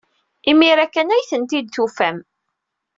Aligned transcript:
Imir-a 0.49 0.85
kan 0.87 1.13
ay 1.15 1.23
ten-id-tufam. 1.29 2.17